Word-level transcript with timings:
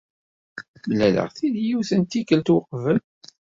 Mlaleɣ-t-id 0.89 1.55
yiwet 1.65 1.91
n 1.95 2.01
tikkelt 2.03 2.53
weqbel. 2.53 2.99